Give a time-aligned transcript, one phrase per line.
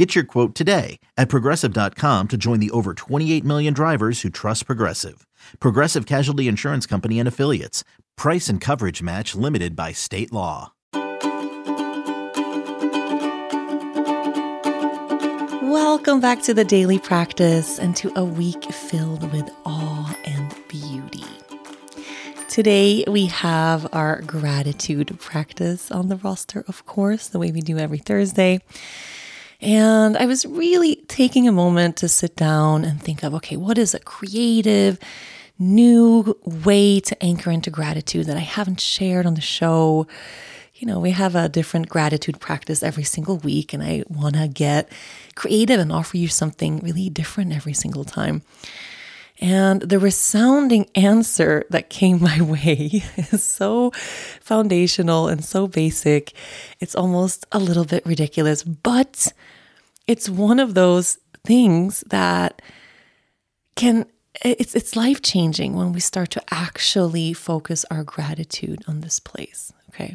[0.00, 4.64] Get your quote today at progressive.com to join the over 28 million drivers who trust
[4.64, 5.26] Progressive.
[5.60, 7.84] Progressive Casualty Insurance Company and Affiliates.
[8.16, 10.72] Price and coverage match limited by state law.
[15.70, 21.26] Welcome back to the daily practice and to a week filled with awe and beauty.
[22.48, 27.76] Today, we have our gratitude practice on the roster, of course, the way we do
[27.76, 28.60] every Thursday.
[29.60, 33.78] And I was really taking a moment to sit down and think of okay, what
[33.78, 34.98] is a creative,
[35.58, 40.06] new way to anchor into gratitude that I haven't shared on the show?
[40.76, 44.48] You know, we have a different gratitude practice every single week, and I want to
[44.48, 44.90] get
[45.34, 48.42] creative and offer you something really different every single time.
[49.40, 53.90] And the resounding answer that came my way is so
[54.40, 56.32] foundational and so basic.
[56.78, 59.32] It's almost a little bit ridiculous, but
[60.06, 62.60] it's one of those things that
[63.76, 64.06] can
[64.42, 69.72] it's it's life changing when we start to actually focus our gratitude on this place,
[69.88, 70.14] okay?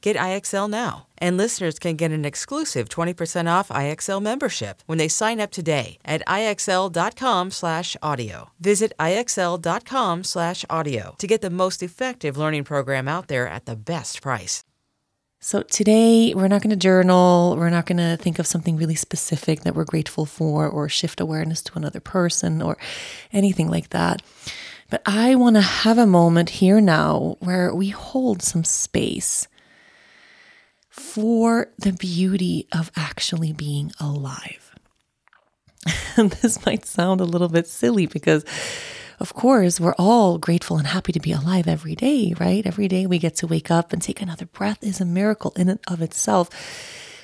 [0.00, 1.06] Get IXL now.
[1.18, 5.98] And listeners can get an exclusive 20% off IXL membership when they sign up today
[6.04, 8.50] at IXL.com/audio.
[8.60, 14.64] Visit IXL.com/audio to get the most effective learning program out there at the best price.
[15.42, 18.94] So today we're not going to journal, we're not going to think of something really
[18.94, 22.76] specific that we're grateful for or shift awareness to another person or
[23.32, 24.20] anything like that.
[24.90, 29.48] But I want to have a moment here now where we hold some space
[30.90, 34.74] for the beauty of actually being alive.
[36.16, 38.44] And this might sound a little bit silly because,
[39.18, 42.66] of course, we're all grateful and happy to be alive every day, right?
[42.66, 45.68] Every day we get to wake up and take another breath is a miracle in
[45.68, 46.50] and of itself.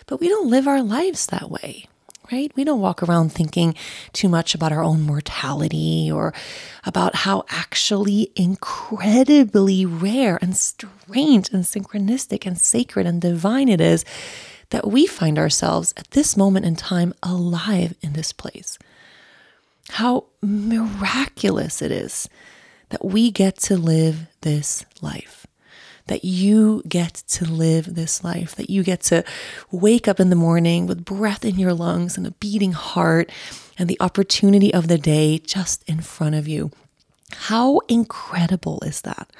[0.06, 1.88] But we don't live our lives that way
[2.32, 2.52] right?
[2.56, 3.74] We don't walk around thinking
[4.12, 6.32] too much about our own mortality or
[6.84, 14.04] about how actually incredibly rare and strange and synchronistic and sacred and divine it is
[14.70, 18.78] that we find ourselves at this moment in time alive in this place.
[19.90, 22.28] How miraculous it is
[22.88, 25.46] that we get to live this life
[26.06, 29.24] that you get to live this life, that you get to
[29.70, 33.30] wake up in the morning with breath in your lungs and a beating heart
[33.78, 36.70] and the opportunity of the day just in front of you.
[37.32, 39.30] How incredible is that?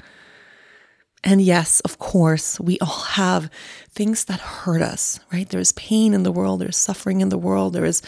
[1.25, 3.50] And yes, of course, we all have
[3.91, 5.48] things that hurt us, right?
[5.48, 8.03] There's pain in the world, there's suffering in the world, there is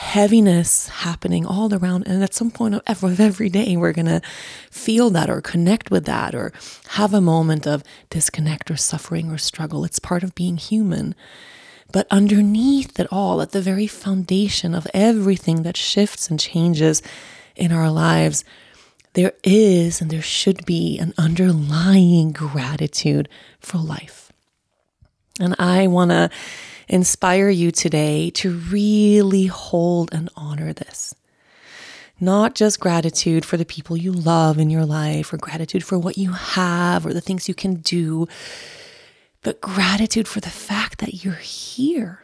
[0.00, 2.08] heaviness happening all around.
[2.08, 4.22] And at some point of every day, we're going to
[4.70, 6.54] feel that or connect with that or
[6.88, 9.84] have a moment of disconnect or suffering or struggle.
[9.84, 11.14] It's part of being human.
[11.92, 17.02] But underneath it all, at the very foundation of everything that shifts and changes
[17.54, 18.42] in our lives,
[19.12, 23.28] there is and there should be an underlying gratitude
[23.60, 24.32] for life.
[25.38, 26.30] And I want to
[26.90, 31.14] inspire you today to really hold and honor this.
[32.18, 36.18] Not just gratitude for the people you love in your life, or gratitude for what
[36.18, 38.26] you have, or the things you can do,
[39.40, 42.20] but gratitude for the fact that you're here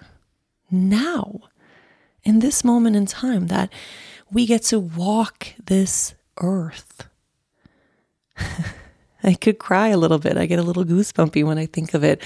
[0.71, 1.43] now,
[2.25, 3.73] in this moment in time, that
[4.31, 7.09] we get to walk this earth.
[9.23, 10.37] I could cry a little bit.
[10.37, 12.21] I get a little goosebumpy when I think of it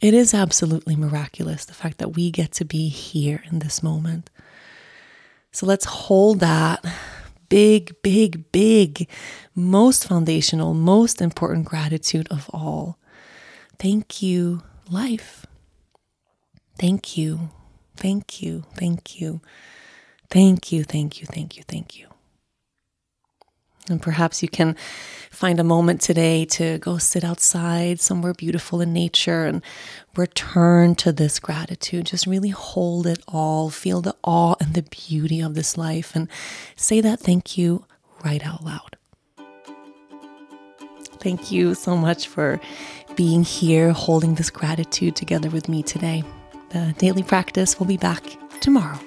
[0.00, 4.30] it is absolutely miraculous the fact that we get to be here in this moment.
[5.52, 6.84] So let's hold that
[7.48, 9.08] big, big, big,
[9.54, 12.98] most foundational, most important gratitude of all.
[13.78, 15.46] Thank you, life.
[16.78, 17.48] Thank you,
[17.96, 19.40] thank you, thank you,
[20.28, 22.15] thank you, thank you, thank you, thank you.
[23.88, 24.76] And perhaps you can
[25.30, 29.62] find a moment today to go sit outside somewhere beautiful in nature and
[30.16, 32.06] return to this gratitude.
[32.06, 36.28] Just really hold it all, feel the awe and the beauty of this life, and
[36.74, 37.84] say that thank you
[38.24, 38.96] right out loud.
[41.20, 42.60] Thank you so much for
[43.14, 46.22] being here, holding this gratitude together with me today.
[46.70, 48.22] The daily practice will be back
[48.60, 48.98] tomorrow.